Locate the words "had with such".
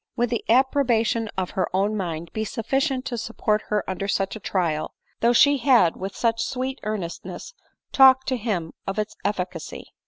5.59-6.43